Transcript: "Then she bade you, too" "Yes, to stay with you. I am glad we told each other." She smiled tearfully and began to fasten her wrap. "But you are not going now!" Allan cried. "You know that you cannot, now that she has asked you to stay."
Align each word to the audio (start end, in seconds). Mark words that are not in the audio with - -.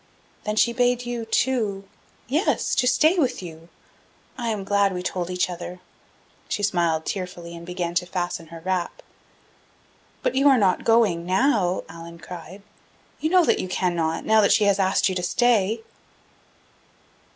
"Then 0.45 0.55
she 0.55 0.73
bade 0.73 1.05
you, 1.05 1.25
too" 1.25 1.87
"Yes, 2.27 2.73
to 2.73 2.87
stay 2.87 3.19
with 3.19 3.43
you. 3.43 3.69
I 4.35 4.49
am 4.49 4.63
glad 4.63 4.93
we 4.95 5.03
told 5.03 5.29
each 5.29 5.47
other." 5.47 5.79
She 6.49 6.63
smiled 6.63 7.05
tearfully 7.05 7.55
and 7.55 7.67
began 7.67 7.93
to 7.93 8.07
fasten 8.07 8.47
her 8.47 8.61
wrap. 8.61 9.03
"But 10.23 10.33
you 10.33 10.47
are 10.47 10.57
not 10.57 10.85
going 10.85 11.27
now!" 11.27 11.83
Allan 11.87 12.17
cried. 12.17 12.63
"You 13.19 13.29
know 13.29 13.45
that 13.45 13.59
you 13.59 13.67
cannot, 13.67 14.25
now 14.25 14.41
that 14.41 14.51
she 14.53 14.63
has 14.63 14.79
asked 14.79 15.07
you 15.07 15.13
to 15.13 15.21
stay." 15.21 15.83